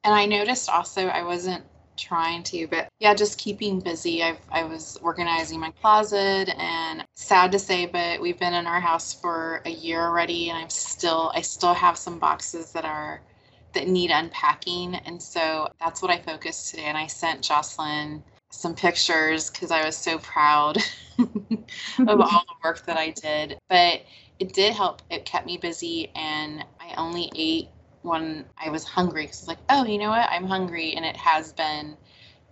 and 0.05 0.15
I 0.15 0.27
noticed 0.27 0.69
also 0.69 1.07
I 1.07 1.23
wasn't 1.23 1.65
trying 1.97 2.43
to 2.43 2.67
but 2.69 2.89
yeah 2.99 3.15
just 3.15 3.39
keeping 3.39 3.81
busy 3.81 4.23
I've, 4.23 4.39
i 4.51 4.65
was 4.65 4.99
organizing 5.03 5.61
my 5.61 5.71
closet 5.81 6.49
and 6.59 7.05
sad 7.15 7.53
to 7.53 7.59
say 7.59 7.87
but 7.87 8.21
we've 8.21 8.39
been 8.39 8.55
in 8.55 8.67
our 8.67 8.81
house 8.81 9.15
for 9.15 9.63
a 9.65 9.71
year 9.71 10.03
already 10.03 10.51
and 10.51 10.59
i'm 10.59 10.71
still 10.71 11.31
i 11.35 11.41
still 11.41 11.75
have 11.75 11.97
some 11.97 12.19
boxes 12.19 12.73
that 12.73 12.85
are 12.85 13.21
that 13.73 13.89
need 13.89 14.11
unpacking 14.11 14.95
and 14.95 15.21
so 15.21 15.69
that's 15.81 16.03
what 16.03 16.11
i 16.11 16.19
focused 16.19 16.71
today 16.71 16.85
and 16.85 16.99
i 16.99 17.07
sent 17.07 17.43
jocelyn 17.43 18.23
some 18.55 18.75
pictures 18.75 19.51
because 19.51 19.71
I 19.71 19.85
was 19.85 19.97
so 19.97 20.19
proud 20.19 20.77
of 21.19 22.21
all 22.21 22.45
the 22.47 22.55
work 22.63 22.87
that 22.87 22.97
I 22.97 23.11
did. 23.11 23.59
But 23.69 24.03
it 24.39 24.53
did 24.53 24.73
help. 24.73 25.03
It 25.11 25.25
kept 25.25 25.47
me 25.47 25.57
busy, 25.57 26.11
and 26.15 26.65
I 26.81 26.95
only 26.97 27.31
ate 27.35 27.69
when 28.05 28.45
I 28.59 28.71
was 28.71 28.85
hungry. 28.85 29.23
Because 29.23 29.41
it's 29.41 29.49
like, 29.49 29.59
oh, 29.71 29.85
you 29.85 29.99
know 29.99 30.11
what? 30.11 30.29
I'm 30.31 30.47
hungry, 30.47 30.95
and 30.95 31.05
it 31.05 31.17
has 31.17 31.53
been, 31.53 31.97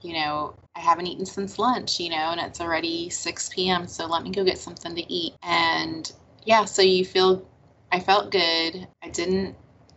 you 0.00 0.14
know, 0.14 0.54
I 0.74 0.80
haven't 0.80 1.06
eaten 1.06 1.26
since 1.26 1.58
lunch, 1.58 2.00
you 2.00 2.10
know, 2.10 2.16
and 2.32 2.40
it's 2.40 2.60
already 2.60 3.10
6 3.10 3.50
p.m. 3.50 3.86
So 3.86 4.06
let 4.06 4.22
me 4.22 4.30
go 4.30 4.44
get 4.44 4.58
something 4.58 4.94
to 4.94 5.12
eat. 5.12 5.34
And 5.42 6.10
yeah, 6.44 6.64
so 6.64 6.82
you 6.82 7.04
feel, 7.04 7.46
I 7.92 8.00
felt 8.00 8.32
good. 8.32 8.88
I 9.02 9.08
didn't 9.10 9.54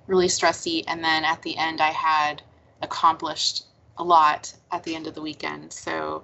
really 0.07 0.27
stress 0.27 0.67
eat, 0.67 0.85
and 0.87 1.03
then 1.03 1.23
at 1.23 1.41
the 1.41 1.57
end, 1.57 1.81
I 1.81 1.91
had 1.91 2.41
accomplished 2.81 3.65
a 3.97 4.03
lot 4.03 4.53
at 4.71 4.83
the 4.83 4.95
end 4.95 5.07
of 5.07 5.15
the 5.15 5.21
weekend. 5.21 5.71
So 5.71 6.23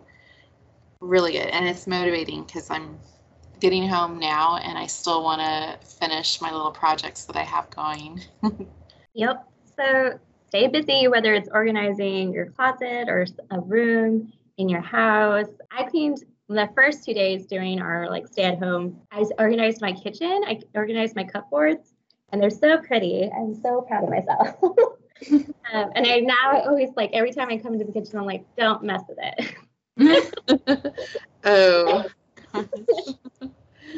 really 1.00 1.34
good. 1.34 1.48
And 1.48 1.68
it's 1.68 1.88
motivating 1.88 2.44
because 2.44 2.70
I'm 2.70 3.00
getting 3.60 3.88
home 3.88 4.20
now 4.20 4.58
and 4.58 4.78
I 4.78 4.88
still 4.88 5.24
want 5.24 5.42
to 5.42 5.88
finish 5.88 6.42
my 6.42 6.52
little 6.52 6.72
projects 6.72 7.26
that 7.26 7.36
I 7.36 7.44
have 7.44 7.70
going. 7.70 8.22
yep. 9.14 9.48
So 9.76 10.20
stay 10.50 10.68
busy, 10.68 11.08
whether 11.08 11.34
it's 11.34 11.50
organizing 11.52 12.34
your 12.34 12.48
closet 12.48 13.08
or 13.08 13.26
a 13.52 13.60
room 13.60 14.32
in 14.58 14.70
your 14.70 14.82
house. 14.82 15.48
I 15.72 15.84
cleaned 15.84 16.24
the 16.48 16.70
first 16.76 17.06
two 17.06 17.14
days 17.14 17.46
during 17.46 17.82
our 17.82 18.10
like 18.10 18.28
stay 18.28 18.44
at 18.44 18.60
home. 18.60 19.00
I 19.12 19.24
organized 19.40 19.82
my 19.82 19.94
kitchen. 19.94 20.42
I 20.46 20.60
organized 20.76 21.16
my 21.16 21.24
cupboards 21.24 21.94
and 22.32 22.42
they're 22.42 22.50
so 22.50 22.78
pretty. 22.78 23.30
I'm 23.36 23.54
so 23.62 23.82
proud 23.82 24.04
of 24.04 24.10
myself. 24.10 24.56
um, 25.74 25.92
and 25.96 26.08
I 26.08 26.20
now 26.20 26.64
always 26.66 26.90
like 26.96 27.12
every 27.14 27.32
time 27.32 27.50
I 27.50 27.58
come 27.58 27.74
into 27.74 27.86
the 27.86 27.92
kitchen, 27.92 28.18
I'm 28.18 28.26
like, 28.26 28.46
don't 28.58 28.84
mess 28.84 29.04
with 29.08 29.20
it. 29.98 30.94
oh. 31.44 32.06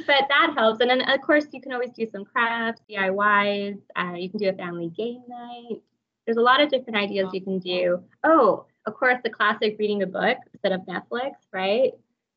but 0.07 0.25
that 0.29 0.53
helps. 0.57 0.79
And 0.81 0.89
then 0.89 1.01
of 1.01 1.21
course 1.21 1.45
you 1.51 1.62
can 1.62 1.73
always 1.73 1.91
do 1.91 2.07
some 2.12 2.25
crafts, 2.25 2.81
DIYs. 2.89 3.79
Uh, 3.95 4.13
you 4.15 4.29
can 4.29 4.39
do 4.39 4.50
a 4.50 4.53
family 4.53 4.89
game 4.89 5.23
night. 5.27 5.81
There's 6.25 6.38
a 6.38 6.41
lot 6.41 6.62
of 6.62 6.69
different 6.69 6.97
ideas 6.97 7.29
you 7.33 7.41
can 7.41 7.59
do. 7.59 8.03
Oh, 8.23 8.65
of 8.85 8.95
course, 8.95 9.17
the 9.23 9.29
classic 9.29 9.75
reading 9.79 10.03
a 10.03 10.07
book 10.07 10.38
instead 10.53 10.71
of 10.71 10.81
Netflix, 10.81 11.31
right? 11.51 11.91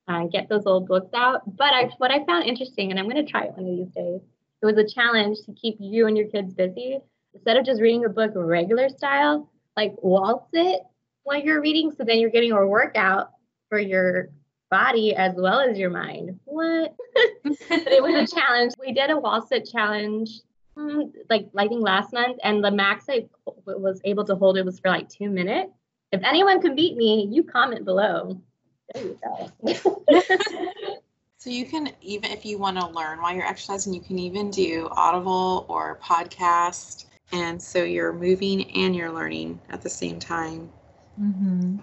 Uh, 0.08 0.24
get 0.24 0.48
those 0.48 0.66
old 0.66 0.86
books 0.86 1.10
out. 1.14 1.42
But 1.56 1.72
I, 1.72 1.90
what 1.98 2.10
I 2.10 2.24
found 2.24 2.46
interesting, 2.46 2.90
and 2.90 2.98
I'm 2.98 3.08
going 3.08 3.24
to 3.24 3.30
try 3.30 3.44
it 3.44 3.56
one 3.56 3.68
of 3.68 3.76
these 3.76 3.94
days, 3.94 4.20
it 4.62 4.66
was 4.66 4.78
a 4.78 4.86
challenge 4.86 5.38
to 5.46 5.52
keep 5.52 5.76
you 5.80 6.06
and 6.06 6.16
your 6.16 6.28
kids 6.28 6.54
busy 6.54 6.98
instead 7.34 7.56
of 7.56 7.66
just 7.66 7.80
reading 7.80 8.04
a 8.04 8.08
book 8.08 8.32
regular 8.34 8.88
style, 8.88 9.50
like 9.76 9.92
wall 10.02 10.48
sit 10.52 10.80
while 11.24 11.38
you're 11.38 11.60
reading. 11.60 11.90
So 11.90 12.04
then 12.04 12.18
you're 12.18 12.30
getting 12.30 12.52
a 12.52 12.66
workout 12.66 13.30
for 13.68 13.78
your 13.78 14.30
body 14.70 15.14
as 15.14 15.34
well 15.36 15.60
as 15.60 15.78
your 15.78 15.90
mind. 15.90 16.38
What? 16.44 16.94
it 17.14 18.02
was 18.02 18.30
a 18.30 18.34
challenge. 18.36 18.74
We 18.78 18.92
did 18.92 19.10
a 19.10 19.18
wall 19.18 19.42
sit 19.42 19.68
challenge 19.70 20.40
um, 20.76 21.12
like 21.30 21.48
I 21.56 21.68
think 21.68 21.82
last 21.82 22.12
month, 22.12 22.38
and 22.44 22.62
the 22.62 22.70
max 22.70 23.06
I 23.08 23.26
was 23.64 24.00
able 24.04 24.24
to 24.26 24.36
hold 24.36 24.56
it 24.56 24.64
was 24.64 24.78
for 24.78 24.88
like 24.88 25.08
two 25.08 25.30
minutes. 25.30 25.72
If 26.12 26.22
anyone 26.22 26.60
can 26.60 26.74
beat 26.74 26.96
me, 26.96 27.28
you 27.30 27.42
comment 27.42 27.84
below. 27.84 28.40
There 28.94 29.04
you 29.04 29.18
go. 29.22 30.04
So 31.38 31.50
you 31.50 31.64
can 31.64 31.92
even 32.00 32.32
if 32.32 32.44
you 32.44 32.58
want 32.58 32.76
to 32.80 32.88
learn 32.88 33.22
while 33.22 33.32
you're 33.32 33.46
exercising, 33.46 33.94
you 33.94 34.00
can 34.00 34.18
even 34.18 34.50
do 34.50 34.88
audible 34.90 35.64
or 35.68 36.00
podcast, 36.02 37.04
and 37.30 37.62
so 37.62 37.84
you're 37.84 38.12
moving 38.12 38.68
and 38.72 38.96
you're 38.96 39.12
learning 39.12 39.60
at 39.68 39.80
the 39.80 39.88
same 39.88 40.18
time. 40.18 40.68
Mm-hmm. 41.20 41.76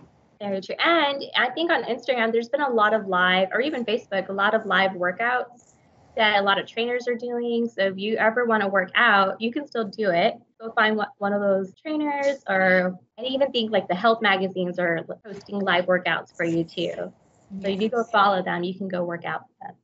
Very 0.43 0.59
true. 0.59 0.75
And 0.77 1.23
I 1.37 1.51
think 1.51 1.71
on 1.71 1.83
Instagram, 1.83 2.33
there's 2.33 2.49
been 2.49 2.59
a 2.59 2.69
lot 2.69 2.93
of 2.93 3.07
live, 3.07 3.47
or 3.53 3.61
even 3.61 3.85
Facebook, 3.85 4.27
a 4.27 4.33
lot 4.33 4.53
of 4.53 4.65
live 4.65 4.91
workouts 4.91 5.75
that 6.17 6.39
a 6.39 6.41
lot 6.41 6.59
of 6.59 6.67
trainers 6.67 7.07
are 7.07 7.15
doing. 7.15 7.69
So 7.69 7.83
if 7.83 7.97
you 7.97 8.17
ever 8.17 8.43
want 8.43 8.61
to 8.61 8.67
work 8.67 8.91
out, 8.93 9.39
you 9.39 9.53
can 9.53 9.65
still 9.65 9.85
do 9.85 10.09
it. 10.09 10.33
Go 10.59 10.73
find 10.73 11.01
one 11.17 11.31
of 11.31 11.39
those 11.39 11.71
trainers, 11.81 12.43
or 12.49 12.99
I 13.17 13.23
even 13.23 13.53
think 13.53 13.71
like 13.71 13.87
the 13.87 13.95
health 13.95 14.21
magazines 14.21 14.79
are 14.79 14.99
posting 15.25 15.59
live 15.59 15.85
workouts 15.85 16.35
for 16.35 16.43
you 16.43 16.65
too. 16.65 16.91
So 17.61 17.67
if 17.69 17.81
you 17.81 17.87
go 17.87 18.03
follow 18.03 18.43
them, 18.43 18.65
you 18.65 18.77
can 18.77 18.89
go 18.89 19.05
work 19.05 19.23
out 19.23 19.43
with 19.47 19.57
them. 19.61 19.77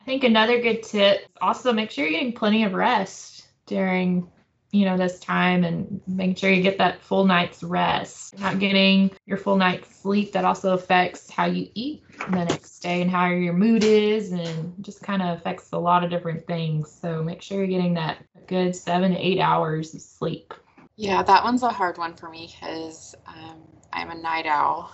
I 0.00 0.04
think 0.06 0.24
another 0.24 0.62
good 0.62 0.82
tip 0.82 1.26
also 1.42 1.74
make 1.74 1.90
sure 1.90 2.06
you're 2.06 2.18
getting 2.18 2.32
plenty 2.32 2.64
of 2.64 2.72
rest 2.72 3.46
during 3.66 4.30
you 4.72 4.84
know 4.84 4.96
this 4.96 5.18
time 5.20 5.64
and 5.64 6.00
make 6.06 6.36
sure 6.36 6.50
you 6.50 6.62
get 6.62 6.78
that 6.78 7.00
full 7.00 7.24
night's 7.24 7.62
rest 7.62 8.38
not 8.38 8.58
getting 8.58 9.10
your 9.26 9.38
full 9.38 9.56
night's 9.56 9.94
sleep 9.96 10.32
that 10.32 10.44
also 10.44 10.74
affects 10.74 11.30
how 11.30 11.46
you 11.46 11.68
eat 11.74 12.02
the 12.30 12.44
next 12.44 12.80
day 12.80 13.00
and 13.00 13.10
how 13.10 13.26
your 13.26 13.52
mood 13.52 13.84
is 13.84 14.32
and 14.32 14.74
just 14.80 15.02
kind 15.02 15.22
of 15.22 15.38
affects 15.38 15.70
a 15.72 15.78
lot 15.78 16.02
of 16.02 16.10
different 16.10 16.46
things 16.46 16.90
so 16.90 17.22
make 17.22 17.40
sure 17.40 17.58
you're 17.58 17.66
getting 17.66 17.94
that 17.94 18.18
good 18.46 18.74
seven 18.74 19.12
to 19.12 19.18
eight 19.18 19.40
hours 19.40 19.94
of 19.94 20.00
sleep 20.00 20.52
yeah 20.96 21.22
that 21.22 21.44
one's 21.44 21.62
a 21.62 21.70
hard 21.70 21.96
one 21.98 22.14
for 22.14 22.28
me 22.28 22.52
because 22.52 23.14
um, 23.26 23.62
i'm 23.92 24.10
a 24.10 24.14
night 24.14 24.46
owl 24.46 24.92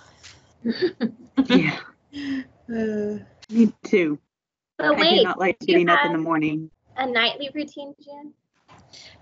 yeah 1.49 1.79
uh, 2.69 3.17
me 3.49 3.73
too. 3.83 4.19
But 4.77 4.87
I 4.87 4.91
wait, 4.91 5.17
do 5.17 5.23
not 5.23 5.39
like 5.39 5.59
getting 5.59 5.89
up 5.89 6.05
in 6.05 6.13
the 6.13 6.17
morning. 6.17 6.71
A 6.97 7.05
nightly 7.05 7.49
routine, 7.53 7.93
Jen? 8.03 8.33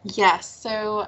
Yes. 0.04 0.50
So 0.62 1.08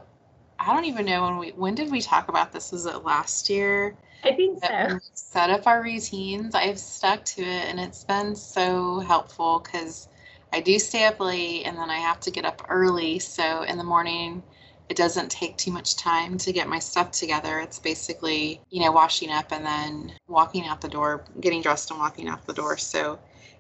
I 0.60 0.74
don't 0.74 0.86
even 0.86 1.05
know 1.05 1.24
when 1.24 1.38
we 1.38 1.50
when 1.51 1.75
did 1.75 1.91
we 1.91 2.01
talk 2.01 2.29
about 2.29 2.51
this? 2.51 2.72
Was 2.72 2.86
it 2.86 3.03
last 3.03 3.50
year? 3.50 3.96
I 4.24 4.32
think 4.34 4.63
so. 4.63 5.00
Set 5.13 5.50
up 5.50 5.67
our 5.67 5.82
routines. 5.84 6.55
I've 6.55 6.79
stuck 6.79 7.25
to 7.25 7.41
it, 7.41 7.65
and 7.70 7.79
it's 7.79 8.03
been 8.03 8.36
so 8.36 9.00
helpful 9.00 9.60
because 9.60 10.08
I 10.53 10.62
do 10.62 10.79
stay 10.79 11.05
up 11.05 11.20
late, 11.20 11.63
and 11.65 11.77
then 11.77 11.89
I 11.89 11.98
have 11.98 12.20
to 12.22 12.32
get 12.32 12.46
up 12.46 12.65
early. 12.70 13.20
So 13.20 13.63
in 13.63 13.77
the 13.77 13.84
morning, 13.84 14.43
it 14.89 14.98
doesn't 14.98 15.32
take 15.32 15.58
too 15.58 15.72
much 15.72 15.96
time 15.98 16.38
to 16.39 16.53
get 16.53 16.70
my 16.70 16.79
stuff 16.79 17.12
together. 17.12 17.60
It's 17.60 17.79
basically, 17.79 18.62
you 18.70 18.82
know, 18.84 18.91
washing 18.91 19.32
up 19.32 19.51
and 19.51 19.65
then 19.65 20.13
walking 20.27 20.65
out 20.67 20.82
the 20.82 20.89
door, 20.89 21.25
getting 21.39 21.62
dressed 21.62 21.91
and 21.91 22.00
walking 22.00 22.27
out 22.27 22.46
the 22.46 22.53
door. 22.53 22.77
So, 22.77 23.20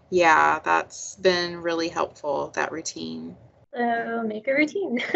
yeah, 0.09 0.59
that's 0.63 1.15
been 1.17 1.57
really 1.61 1.89
helpful, 1.89 2.51
that 2.55 2.71
routine. 2.71 3.35
So, 3.75 4.23
make 4.25 4.47
a 4.47 4.53
routine. 4.53 5.01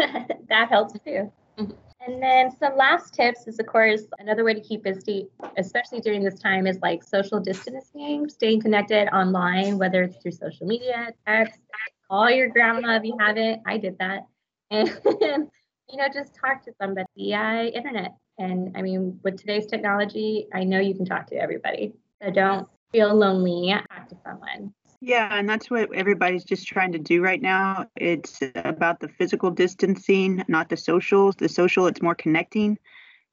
that 0.48 0.68
helps 0.68 0.94
too. 1.04 1.30
Mm-hmm. 1.58 1.72
And 2.06 2.22
then 2.22 2.56
some 2.56 2.76
last 2.76 3.14
tips 3.14 3.46
is, 3.46 3.58
of 3.58 3.66
course, 3.66 4.04
another 4.18 4.44
way 4.44 4.54
to 4.54 4.60
keep 4.60 4.84
busy, 4.84 5.28
especially 5.56 6.00
during 6.00 6.22
this 6.22 6.38
time, 6.38 6.66
is 6.66 6.78
like 6.80 7.02
social 7.02 7.40
distancing, 7.40 8.28
staying 8.28 8.60
connected 8.60 9.08
online, 9.08 9.78
whether 9.78 10.04
it's 10.04 10.16
through 10.22 10.32
social 10.32 10.66
media, 10.66 11.12
text, 11.26 11.60
call 12.08 12.30
your 12.30 12.48
grandma 12.48 12.96
if 12.96 13.04
you 13.04 13.16
haven't. 13.18 13.62
I 13.66 13.78
did 13.78 13.98
that. 13.98 14.26
And 14.70 15.50
you 15.90 15.96
know, 15.96 16.08
just 16.12 16.34
talk 16.34 16.62
to 16.66 16.72
somebody 16.80 17.06
via 17.16 17.64
internet. 17.64 18.14
And 18.38 18.76
I 18.76 18.82
mean, 18.82 19.18
with 19.24 19.38
today's 19.38 19.66
technology, 19.66 20.46
I 20.52 20.64
know 20.64 20.80
you 20.80 20.94
can 20.94 21.06
talk 21.06 21.26
to 21.28 21.36
everybody. 21.36 21.94
So 22.22 22.30
don't 22.30 22.68
feel 22.92 23.14
lonely. 23.14 23.74
Talk 23.90 24.08
to 24.10 24.16
someone. 24.22 24.74
Yeah, 25.00 25.28
and 25.30 25.48
that's 25.48 25.70
what 25.70 25.94
everybody's 25.94 26.44
just 26.44 26.66
trying 26.66 26.92
to 26.92 26.98
do 26.98 27.22
right 27.22 27.40
now. 27.40 27.86
It's 27.96 28.40
about 28.56 29.00
the 29.00 29.08
physical 29.08 29.50
distancing, 29.50 30.42
not 30.48 30.68
the 30.68 30.76
socials. 30.76 31.36
The 31.36 31.48
social, 31.48 31.86
it's 31.86 32.02
more 32.02 32.16
connecting. 32.16 32.78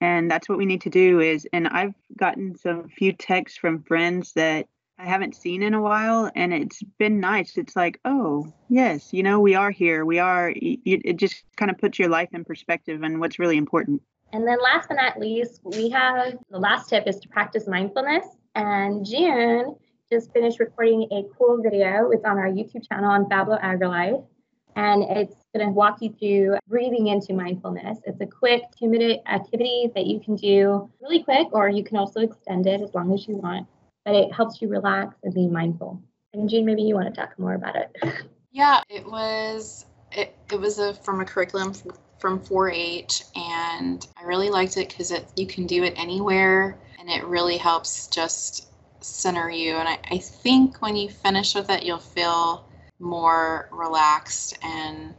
And 0.01 0.29
that's 0.29 0.48
what 0.48 0.57
we 0.57 0.65
need 0.65 0.81
to 0.81 0.89
do 0.89 1.22
is 1.22 1.48
and 1.53 1.67
I've 1.67 1.95
gotten 2.17 2.57
some 2.57 2.89
few 2.89 3.13
texts 3.13 3.57
from 3.57 3.81
friends 3.84 4.34
that 4.34 4.67
I 4.98 5.05
haven't 5.05 5.36
seen 5.36 5.63
in 5.63 5.74
a 5.74 5.81
while, 5.81 6.31
and 6.36 6.53
it's 6.53 6.81
been 7.00 7.19
nice. 7.19 7.57
It's 7.57 7.75
like, 7.75 8.00
oh, 8.05 8.53
yes, 8.69 9.12
you 9.12 9.24
know, 9.24 9.41
we 9.41 9.53
are 9.55 9.72
here. 9.72 10.05
We 10.05 10.19
are. 10.19 10.53
It 10.55 11.17
just 11.17 11.43
kind 11.57 11.69
of 11.69 11.77
puts 11.77 12.00
your 12.00 12.07
life 12.07 12.29
in 12.31 12.45
perspective 12.45 13.03
and 13.03 13.19
what's 13.19 13.38
really 13.38 13.57
important. 13.57 14.01
And 14.31 14.48
then, 14.48 14.57
last 14.63 14.88
but 14.88 14.95
not 14.95 15.19
least, 15.19 15.62
we 15.63 15.89
have 15.89 16.38
the 16.50 16.60
last 16.60 16.89
tip 16.89 17.07
is 17.07 17.19
to 17.19 17.27
practice 17.27 17.67
mindfulness. 17.67 18.25
And 18.55 19.05
June 19.05 19.75
just 20.12 20.31
finished 20.33 20.59
recording 20.59 21.07
a 21.12 21.24
cool 21.38 21.62
video. 21.62 22.12
It's 22.12 22.25
on 22.25 22.38
our 22.38 22.47
YouTube 22.47 22.88
channel 22.88 23.09
on 23.09 23.27
Fablo 23.27 23.59
AgriLife, 23.62 24.24
and 24.75 25.03
it's 25.03 25.35
going 25.55 25.65
to 25.65 25.71
walk 25.71 26.01
you 26.01 26.13
through 26.19 26.57
breathing 26.67 27.07
into 27.07 27.33
mindfulness. 27.33 28.00
It's 28.05 28.21
a 28.21 28.25
quick 28.25 28.63
two 28.77 28.88
minute 28.88 29.21
activity 29.25 29.89
that 29.95 30.05
you 30.05 30.19
can 30.19 30.35
do 30.35 30.89
really 31.01 31.24
quick, 31.24 31.47
or 31.51 31.69
you 31.69 31.83
can 31.83 31.97
also 31.97 32.21
extend 32.21 32.67
it 32.67 32.81
as 32.81 32.93
long 32.93 33.13
as 33.13 33.27
you 33.27 33.35
want. 33.38 33.67
But 34.03 34.15
it 34.15 34.31
helps 34.31 34.62
you 34.62 34.67
relax 34.67 35.15
and 35.24 35.33
be 35.33 35.47
mindful. 35.47 36.00
And 36.33 36.47
Jean, 36.47 36.65
maybe 36.65 36.83
you 36.83 36.95
want 36.95 37.13
to 37.13 37.19
talk 37.19 37.38
more 37.39 37.55
about 37.55 37.75
it. 37.75 37.95
Yeah, 38.51 38.83
it 38.88 39.05
was 39.05 39.85
it, 40.13 40.33
it 40.50 40.57
was 40.57 40.79
a 40.79 40.93
from 40.93 41.19
a 41.19 41.25
curriculum 41.25 41.74
from 42.19 42.39
4-H, 42.39 43.24
and 43.35 44.07
I 44.15 44.24
really 44.24 44.50
liked 44.50 44.77
it 44.77 44.88
because 44.88 45.12
it 45.12 45.25
you 45.35 45.45
can 45.45 45.67
do 45.67 45.83
it 45.83 45.93
anywhere, 45.97 46.79
and 46.97 47.09
it 47.09 47.25
really 47.25 47.57
helps 47.57 48.07
just 48.07 48.69
center 49.05 49.50
you. 49.50 49.75
And 49.75 49.88
I, 49.88 49.97
I 50.12 50.17
think 50.17 50.81
when 50.81 50.95
you 50.95 51.09
finish 51.09 51.55
with 51.55 51.69
it, 51.69 51.83
you'll 51.83 52.00
feel 52.00 52.65
more 53.00 53.67
relaxed 53.71 54.57
and 54.63 55.13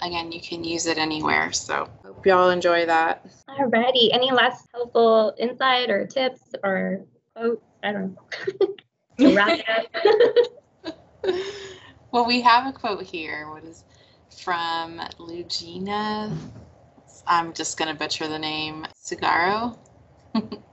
again 0.00 0.32
you 0.32 0.40
can 0.40 0.64
use 0.64 0.86
it 0.86 0.96
anywhere 0.96 1.52
so. 1.52 1.88
Hope 2.02 2.24
y'all 2.24 2.50
enjoy 2.50 2.86
that. 2.86 3.26
Alrighty 3.48 4.08
any 4.12 4.30
last 4.32 4.66
helpful 4.72 5.34
insight 5.38 5.90
or 5.90 6.06
tips 6.06 6.40
or 6.64 7.04
quotes? 7.36 7.62
I 7.82 7.92
don't 7.92 8.16
know. 9.20 9.34
Wrap 9.34 9.58
it 9.58 9.68
up. 9.68 10.94
Well 12.10 12.24
we 12.26 12.40
have 12.40 12.66
a 12.66 12.72
quote 12.72 13.02
here 13.02 13.50
what 13.50 13.64
is 13.64 13.84
from 14.30 14.98
lugina 15.18 16.34
i'm 17.26 17.52
just 17.52 17.76
going 17.76 17.88
to 17.88 17.94
butcher 17.94 18.26
the 18.28 18.38
name 18.38 18.86
Sigaro 18.94 19.76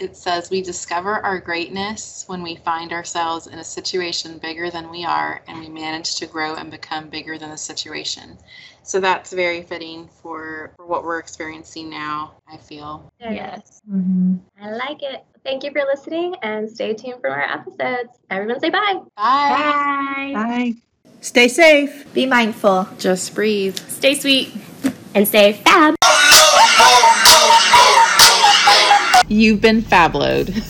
it 0.00 0.16
says 0.16 0.50
we 0.50 0.62
discover 0.62 1.14
our 1.20 1.38
greatness 1.38 2.24
when 2.26 2.42
we 2.42 2.56
find 2.56 2.92
ourselves 2.92 3.46
in 3.46 3.58
a 3.58 3.64
situation 3.64 4.38
bigger 4.38 4.70
than 4.70 4.90
we 4.90 5.04
are 5.04 5.42
and 5.46 5.60
we 5.60 5.68
manage 5.68 6.16
to 6.16 6.26
grow 6.26 6.54
and 6.54 6.70
become 6.70 7.08
bigger 7.08 7.38
than 7.38 7.50
the 7.50 7.56
situation. 7.56 8.38
So 8.82 9.00
that's 9.00 9.32
very 9.32 9.62
fitting 9.62 10.08
for, 10.22 10.72
for 10.76 10.86
what 10.86 11.04
we're 11.04 11.18
experiencing 11.18 11.90
now 11.90 12.32
i 12.48 12.56
feel. 12.56 13.12
Yes. 13.20 13.82
Mm-hmm. 13.90 14.36
i 14.62 14.70
like 14.70 15.02
it. 15.02 15.24
Thank 15.44 15.62
you 15.62 15.70
for 15.72 15.82
listening 15.84 16.34
and 16.42 16.70
stay 16.70 16.94
tuned 16.94 17.20
for 17.20 17.30
more 17.30 17.42
episodes. 17.42 18.18
Everyone 18.30 18.60
say 18.60 18.70
bye. 18.70 19.00
Bye. 19.16 19.50
Bye. 19.56 20.32
Bye. 20.34 20.74
Stay 21.20 21.48
safe. 21.48 22.12
Be 22.14 22.26
mindful. 22.26 22.88
Just 22.98 23.34
breathe. 23.34 23.76
Stay 23.76 24.14
sweet. 24.14 24.52
And 25.14 25.26
stay 25.26 25.52
fab 25.52 25.97
You've 29.38 29.60
been 29.60 29.82
Fabloed. 29.82 30.64